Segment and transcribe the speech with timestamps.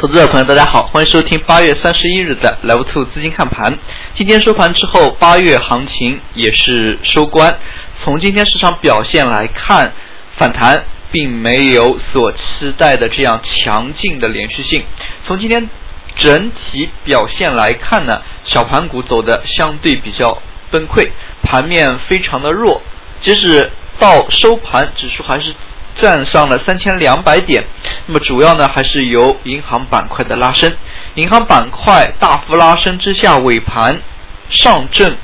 [0.00, 3.76] 投资者朋友，大家好，欢迎收听八月三十一日的 Level Two 资金看盘。
[4.14, 7.58] 今天收盘之后，八月行情也是收官。
[8.04, 9.92] 从今天市场表现来看，
[10.36, 12.38] 反弹并没有所期
[12.78, 14.84] 待的这样强劲的连续性。
[15.26, 15.68] 从今天
[16.14, 20.40] 整体表现来看呢，小盘股走的相对比较
[20.70, 21.10] 崩溃，
[21.42, 22.80] 盘面非常的弱。
[23.20, 23.68] 即使
[23.98, 25.52] 到收盘，指数还是。
[26.00, 27.64] 站上了三千两百点，
[28.06, 30.72] 那么主要呢还是由银行板块的拉升，
[31.14, 34.00] 银行板块大幅拉升之下，尾盘
[34.48, 35.16] 上证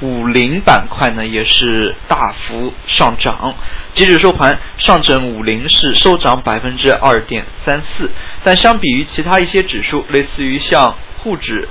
[0.00, 3.54] 五零板块呢也是大幅上涨，
[3.94, 8.10] 截止收盘，上证五零是收涨百分之二点三四，
[8.44, 11.68] 但相比于其他一些指数，类似于像沪指、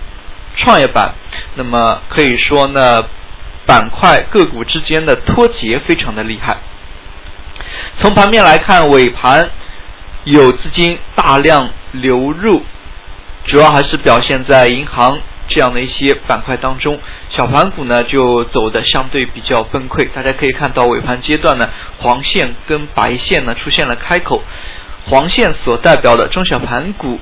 [0.58, 1.14] 创业板，
[1.56, 3.06] 那么可以说呢，
[3.66, 6.58] 板块个股之间的脱节非常的厉害。
[8.00, 9.50] 从盘面来看，尾盘
[10.24, 12.64] 有资金大量流入，
[13.46, 17.00] 主要还是表现在银行这样的一些板块当中。
[17.30, 20.08] 小盘股呢就走的相对比较崩溃。
[20.14, 24.44] 大家可以看到尾盘阶段呢，黄线跟白线呢出现了开口，
[25.06, 27.20] 黄线所代表的中小盘股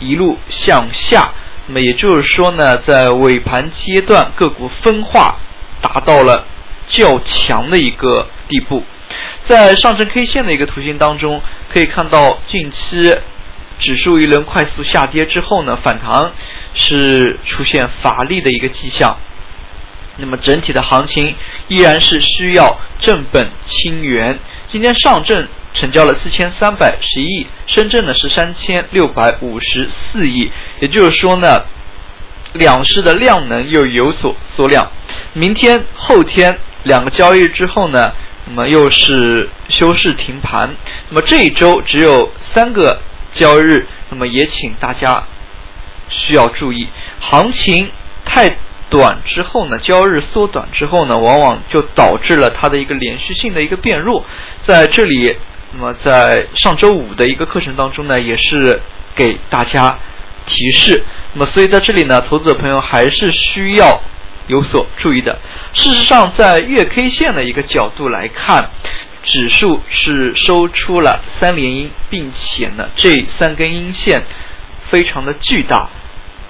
[0.00, 1.30] 一路向下，
[1.66, 5.36] 那么也就是说呢，在尾盘阶段个股分化
[5.80, 6.46] 达到了
[6.88, 8.82] 较强的一个地步。
[9.46, 11.40] 在上证 K 线的一个图形当中，
[11.72, 13.16] 可以看到近期
[13.78, 16.32] 指数一轮快速下跌之后呢，反弹
[16.74, 19.16] 是出现乏力的一个迹象。
[20.16, 21.34] 那么整体的行情
[21.68, 24.38] 依然是需要正本清源。
[24.70, 30.50] 今天上证成交了四千三百十一亿，深圳呢是三千六百五十四亿，
[30.80, 31.64] 也就是说呢，
[32.52, 34.90] 两市的量能又有所缩量。
[35.32, 38.12] 明天、后天两个交易日之后呢？
[38.48, 40.74] 那么又是休市停盘，
[41.10, 42.98] 那么这一周只有三个
[43.34, 45.22] 交易日，那么也请大家
[46.08, 46.88] 需要注意，
[47.20, 47.90] 行情
[48.24, 48.56] 太
[48.88, 54.24] 短之后呢，交易日缩短之后呢，往往就导致了它的一个连续性的一个变弱。
[54.66, 55.36] 在这里，
[55.74, 58.80] 那么在上周五的一个课程当中呢，也是
[59.14, 59.98] 给大家
[60.46, 61.04] 提示，
[61.34, 64.00] 那么所以在这里呢，投资者朋友还是需要。
[64.48, 65.38] 有所注意的。
[65.72, 68.70] 事实上，在月 K 线的一个角度来看，
[69.22, 74.24] 指数是收出了三连阴，并且呢，这三根阴线
[74.90, 75.88] 非常的巨大。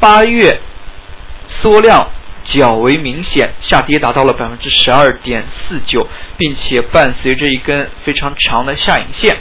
[0.00, 0.60] 八月
[1.60, 2.08] 缩量
[2.44, 9.36] 较为明显，下跌达到了百分之十二点四九，并且伴随着一根非常长的下影线。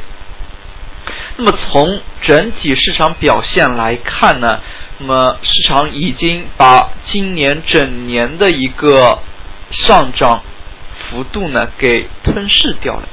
[1.37, 4.59] 那么从整体市场表现来看呢？
[4.97, 9.19] 那么市场已经把今年整年的一个
[9.71, 10.41] 上涨
[11.09, 13.07] 幅度呢给吞噬掉了。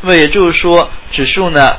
[0.00, 1.76] 那么也就是说，指数呢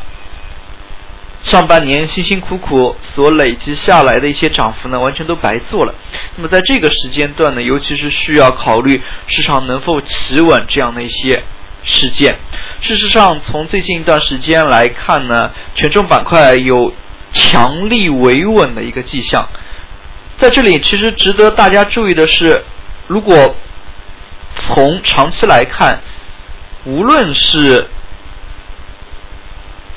[1.43, 5.93] 上半年辛辛苦苦所累积下来的一些涨幅呢，完全都白做了。
[6.37, 11.43] 那么在这个时间段呢，尤其是需要考虑市场能否企稳这样的一些
[11.83, 12.37] 事件。
[12.81, 16.93] 事实上，从最近一段时间来看呢，权重板块有。
[17.31, 19.47] 强力维稳的一个迹象，
[20.39, 22.65] 在这里其实值得大家注意的是，
[23.05, 23.55] 如果
[24.55, 26.01] 从长期来看，
[26.85, 27.87] 无论是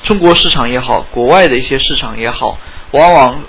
[0.03, 2.59] 中国市场也好，国外的一些市场也好，
[2.91, 3.43] 往往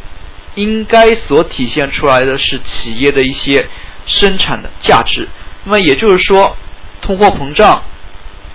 [0.55, 3.69] 应该所体现出来的是企业的一些
[4.07, 5.29] 生产的价值。
[5.65, 6.57] 那么也就是说，
[7.03, 7.83] 通货膨胀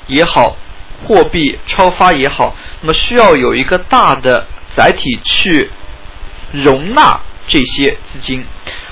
[0.08, 0.58] 也好，
[1.06, 4.46] 货币超发也好，那么需要有一个大的。
[4.78, 5.70] 载体去
[6.54, 8.46] 容纳这些资金，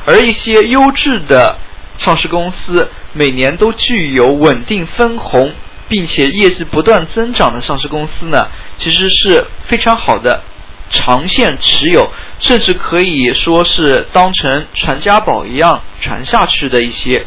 [0.06, 1.60] 而一些优质的
[2.00, 5.54] 上市公司每年都具有稳定分红，
[5.88, 10.44] 并且业绩不断增长的上市公司呢，其实是非常好的
[10.90, 17.26] 长线持有，甚至可以说是当成传家宝一样传下去的一些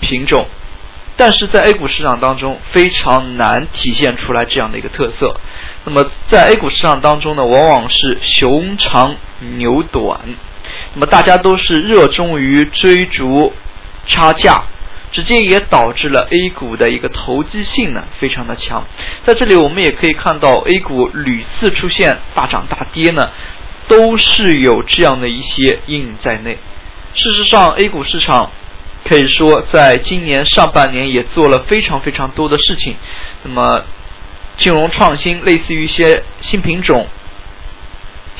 [0.00, 0.48] 品种。
[1.16, 5.40] 但是在 A 股市场当中，非常难体现出来这样的一个特色。
[5.84, 9.14] 那么在 A 股市场当中呢，往往是熊长
[9.56, 10.20] 牛短，
[10.94, 13.52] 那么大家都是热衷于追逐
[14.08, 14.64] 差价，
[15.12, 18.84] 直接也导致了 A 股的一个投机性呢非常的强。
[19.24, 23.30] 在这里我们也可以看到，A 股屡次出现大涨大跌呢，
[23.86, 26.58] 都是有这样的一些阴影在内。
[27.14, 28.50] 事实上，A 股市场。
[29.06, 32.96] 可以说，在今年上半年也做了非常非常多的事情。
[33.42, 33.84] 那么，
[34.56, 37.06] 金融创新，类似于一些新品种、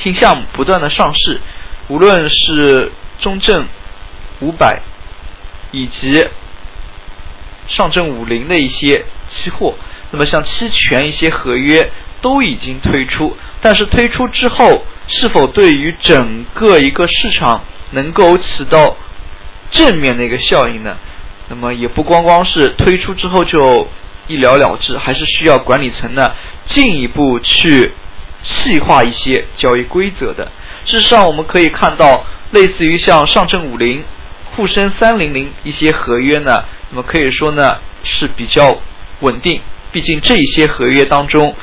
[0.02, 1.40] 新项目不断的上市，
[1.88, 2.90] 无论是
[3.20, 3.66] 中证
[4.40, 4.80] 五百
[5.70, 6.26] 以及
[7.68, 9.74] 上证五零的一些期货，
[10.12, 11.90] 那么像期权一些合约
[12.22, 18.96] 都已经推出，但是推出之后是否对于整个一个市场能够起到
[19.74, 20.96] 正面的一个效应呢？
[21.48, 23.86] 那么也不光光是推出之后就
[24.26, 26.32] 一了了之，还是需要管理层呢
[26.70, 27.92] 进一步去
[28.42, 30.50] 细化一些交易规则的。
[30.86, 34.02] 事实上，我们可以看到，类似于像上证五零、
[34.56, 38.78] 沪深三零零一些合约呢，那么可以说呢是比较
[39.20, 39.60] 稳定。
[39.92, 41.54] 毕竟这一些合约当中，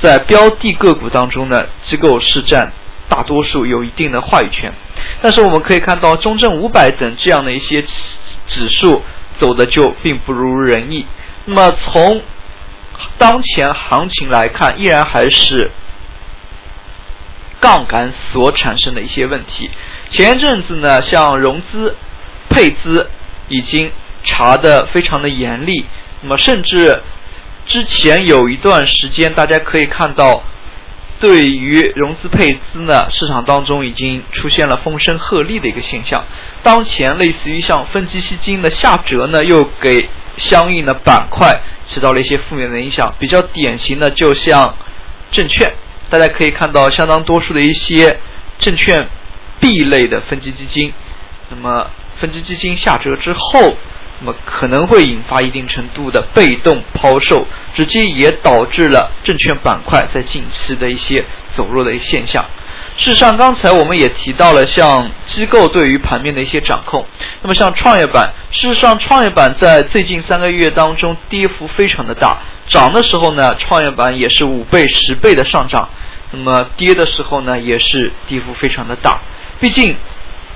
[0.00, 2.72] 在标的个股当中呢，机构是占
[3.08, 4.72] 大多数，有一定的话语权。
[5.22, 7.82] 但是我们可以看到，中证五百等这样的一些
[8.48, 9.02] 指数。
[9.40, 11.06] 走的就并不如人意。
[11.44, 12.22] 那么从
[13.18, 15.70] 当前行情来看，依然还是
[17.60, 19.70] 杠杆所产生的一些问题。
[20.10, 21.94] 前一阵子呢，像融资、
[22.48, 23.08] 配资
[23.46, 23.92] 已经
[24.24, 25.86] 查的非常的严厉。
[26.22, 27.00] 那么甚至
[27.64, 30.42] 之前有一段时间，大家可以看到。
[31.20, 36.24] 对于融资配资呢，市场当中已经出现了风声鹤唳的一个现象。
[36.62, 41.60] 当前类似于像分级基金的下折呢，又给相应的板块
[41.92, 43.12] 起到了一些负面的影响。
[43.18, 44.76] 比较典型的就像
[45.32, 45.72] 证券，
[46.08, 48.18] 大家可以看到相当多数的一些
[48.58, 49.08] 证券
[49.60, 50.92] B 类的分级基金，
[51.50, 53.76] 那么分级基金下折之后。
[54.20, 61.24] 那么可能会引发一定程度的被动抛售，直接也导致了证券板块在近期的一些
[61.56, 62.44] 走弱的现象。
[62.96, 67.06] 事实上，刚才我们也提到了像机构对于盘面的一些掌控。
[67.42, 72.38] 那么像创业板，事实上创业板在最近三个月当中跌幅非常的大，
[72.68, 75.88] 涨的时候呢，创业板也是五倍、十倍的上涨；
[76.32, 79.20] 那么跌的时候呢，也是跌幅非常的大。
[79.60, 79.94] 毕竟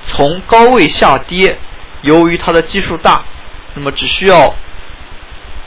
[0.08, 1.56] 从高位下跌，
[2.00, 3.22] 由于它的基数大。
[3.74, 4.54] 那么只需要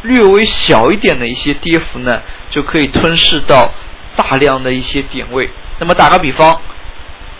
[0.04, 2.22] 略微小一点的一些跌幅呢，
[2.52, 3.74] 就可以吞噬到
[4.16, 5.50] 大量的一些点位。
[5.80, 6.62] 那么打个比方，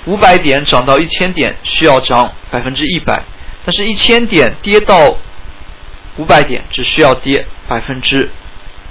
[0.06, 3.24] 五百点涨到一千点需要涨百分之一百，
[3.66, 5.18] 但是一千点跌到
[6.18, 8.30] 五百点只需要跌百分之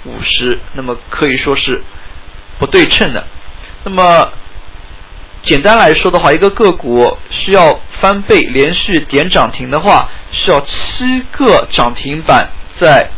[0.05, 1.82] 五十，那么可以说是
[2.59, 3.26] 不对称的。
[3.85, 4.32] 那么
[5.44, 10.08] 简单来说的话，一个个股需要翻倍连续点涨停的话。
[10.32, 12.50] 需要七个涨停板
[12.81, 13.08] 再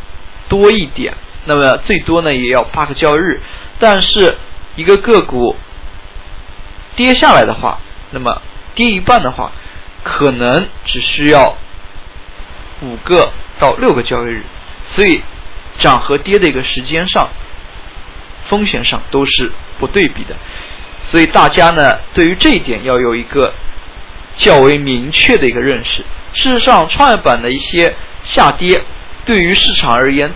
[0.50, 1.14] 多一点，
[1.46, 3.40] 那么最多呢也要八个交易日。
[3.78, 4.36] 但是
[4.74, 5.56] 一个个股
[6.94, 7.80] 跌下来的话，
[8.10, 8.42] 那么
[8.74, 9.50] 跌一半的话，
[10.04, 11.56] 可能只需要
[12.82, 14.44] 五个到六个交易日。
[14.94, 15.22] 所以
[15.78, 17.30] 涨和跌的一个时间上，
[18.50, 20.36] 风险上都是不对比的。
[21.10, 23.54] 所以大家呢对于这一点要有一个
[24.36, 26.04] 较为明确的一个认识。
[26.34, 27.94] 事实上，创业板的一些
[28.24, 28.82] 下跌，
[29.24, 30.30] 对于市场而言，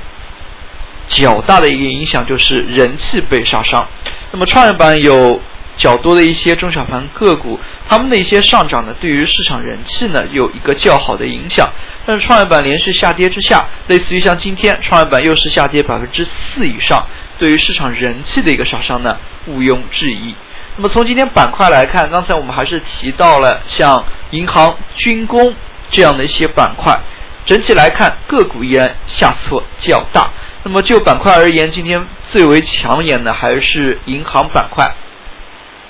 [1.09, 3.87] 较大的一个影响就是人气被杀伤。
[4.33, 5.43] 那么，创业板有
[5.77, 11.69] 较多的一些中小盘个股，他们的一些上涨呢，对于市场人气呢有一个较好的影响。
[12.07, 17.07] 但是，创业板连续下跌之下，类似于像今天创业板又是下跌百分之四以上，
[17.39, 20.35] 对于市场人气的一个杀伤呢，毋庸置疑。
[20.77, 25.55] 那么，从今天板块来看，刚才我们还是提到了像银行、军工。
[25.93, 26.97] 这样的一些板块，
[27.45, 30.31] 整体来看个股依然下挫较大。
[30.63, 34.89] 那么就板块而言，今天最为抢眼的还是银行板块。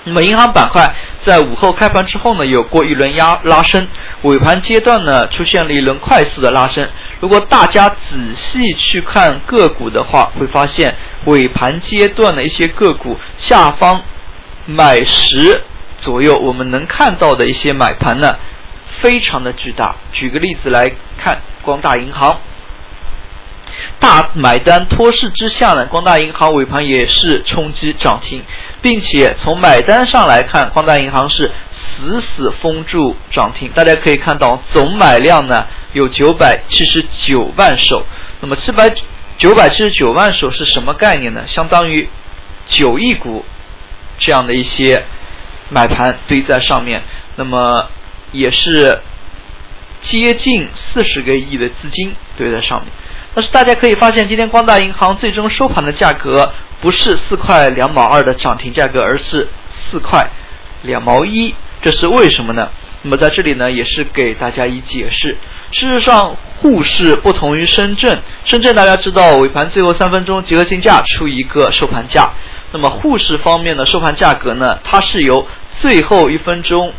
[0.04, 3.86] 那么银行板块在午后开盘之后呢，有过一轮压拉升，
[4.22, 6.88] 尾盘阶段呢出现了一轮快速的拉升。
[7.20, 7.96] 如果大家仔
[8.40, 10.96] 细去看个股的话，会发现
[11.26, 14.02] 尾盘阶段的一些个股下方
[14.70, 15.62] 买十
[16.00, 18.36] 左右，我们能看到的一些买盘呢。
[19.00, 19.96] 非常的巨大。
[20.12, 22.38] 举个例子来看，光大银行
[23.98, 28.42] 大买单托市之下呢，光大银行尾盘也是冲击涨停，
[28.82, 31.50] 并且从买单上来看，光大银行是
[31.96, 33.70] 死死封住涨停。
[33.74, 38.04] 大家可以看到，总买量呢有九百七十九万手。
[38.40, 38.92] 那么七百
[39.38, 41.42] 九百七十九万手是什么概念呢？
[41.46, 42.06] 相当于
[42.68, 43.46] 九亿股
[44.20, 45.04] 这样的一些
[45.70, 47.02] 买盘堆在上面。
[47.36, 47.88] 那么
[48.32, 49.00] 也是
[50.08, 52.92] 接近四十个亿的资金堆在上面，
[53.34, 59.48] 但是大家可以发现，今天光大银行最终收盘的价格不是四块两毛二的涨停价格，而是
[59.90, 60.28] 四块
[60.82, 62.70] 两毛一，这是为什么呢？
[63.02, 65.36] 那么在这里呢，也是给大家一解释。
[65.72, 72.30] 事实上，沪市不同于深圳，深圳大家知道尾盘最后三分钟集合竞价出一个收盘价，
[72.72, 75.46] 那么沪市方面的收盘价格呢，它是由
[75.80, 76.92] 最后一分钟。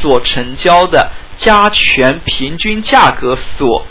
[0.00, 3.86] 所成交的加权平均价格所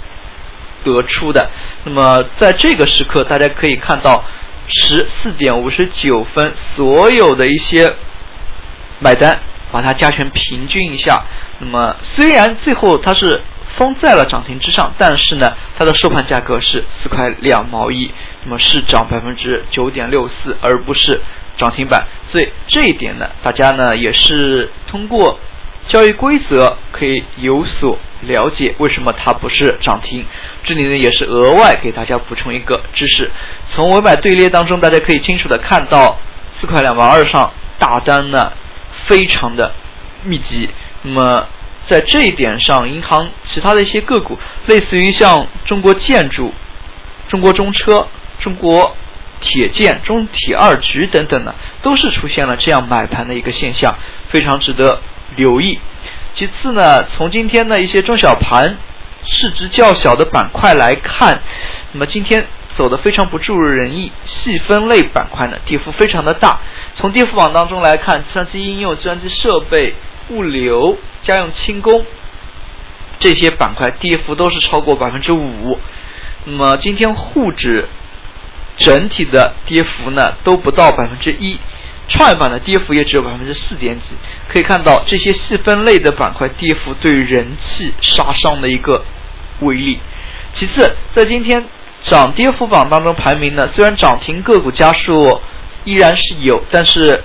[0.83, 1.49] 得出的，
[1.85, 4.23] 那么在这个时刻，大家可以看到，
[4.67, 7.95] 十四点五十九分，所有的一些
[8.99, 9.39] 买单，
[9.71, 11.23] 把它加权平均一下。
[11.59, 13.41] 那么虽然最后它是
[13.77, 18.11] 封在了涨停之上，但是呢，它的收盘价格是四块两毛一，
[18.43, 21.21] 那么是涨百分之九点六四，而不是
[21.57, 22.05] 涨停板。
[22.31, 25.39] 所以这一点呢，大家呢也是通过
[25.87, 30.25] 交易规则可以有所了解，为什么它不是涨停？
[30.63, 33.29] 这里呢也是额外给大家补充一个知识。
[33.73, 36.19] 从尾买队列当中，大家可以清楚的看到
[36.59, 38.53] 四块两毛二上大单呢
[39.07, 39.73] 非常的
[40.23, 40.69] 密集。
[41.01, 41.47] 那么
[41.87, 46.53] 在这一点上，银行其他的一些个股，类似于像中国建筑、
[47.27, 48.07] 中国中车、
[48.41, 48.95] 中国。
[49.43, 53.95] 铁建、中铁二局等等呢，都是出现了这样买盘的一个现象，
[54.29, 55.01] 非常值得
[55.35, 55.79] 留意。
[56.35, 58.77] 其次呢，从今天的一些中小盘
[59.25, 61.41] 市值较小的板块来看，
[61.91, 62.45] 那么今天
[62.77, 66.59] 走的非常不尽人意，细分类板块呢跌幅非常的大。
[66.97, 69.95] 从跌幅榜当中来看，计算机应用、计算机设备、
[70.29, 72.05] 物流、家用轻工
[73.19, 75.79] 这些板块跌幅都是超过百分之五。
[76.45, 77.89] 那么今天沪指。
[78.81, 81.57] 整体的跌幅呢都不到百分之一，
[82.09, 84.03] 创业板的跌幅也只有百分之四点几。
[84.49, 89.05] 可以看到这些细分类的板块跌幅对人气杀伤的一个
[89.61, 89.99] 威力。
[90.59, 91.63] 其次，在今天
[92.03, 95.39] 涨跌幅榜当中排名呢，虽然涨停个股家数
[95.85, 97.23] 依然是有，但是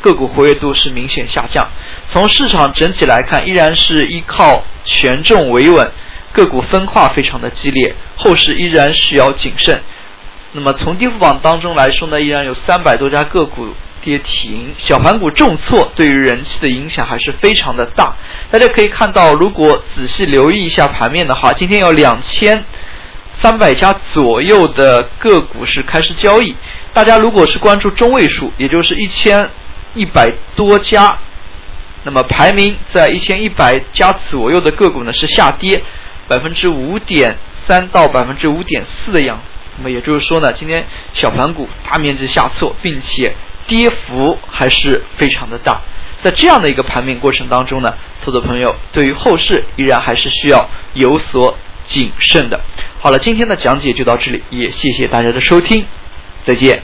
[0.00, 1.68] 个股活跃度是明显下降。
[2.12, 5.90] 从市场整体来看，依然是依靠权重维稳，
[6.32, 9.82] 个股分化非常的激烈，后市依然需要谨慎。
[10.56, 18.14] 那么从跌幅榜当中来说呢，依然有三百多家个股跌停，小盘股重挫，对于人气的影响还是非常的大。
[18.52, 22.64] 大家可以看到，如果仔细留意一下盘面的话，今天有两千
[23.42, 26.54] 三百家左右的个股是开始交易。
[26.92, 29.50] 大家如果是关注中位数，也就是一千
[29.94, 31.18] 一百多家，
[32.04, 35.82] 那么排名在一千一百家左右的个股呢是下跌
[36.28, 39.53] 百分之五点三到百分之五点四的样子。
[39.76, 43.34] 那么也就是说呢，今天小盘股大面积下挫，并且
[43.66, 45.80] 跌幅还是非常的大。
[46.22, 51.58] 在这样的一个盘面过程当中呢，投资朋友对于后市依然还是需要有所
[51.90, 52.60] 谨慎的。
[53.00, 55.84] 好了，今天的讲解就到这里，也谢谢大家的收听，
[56.46, 56.82] 再见。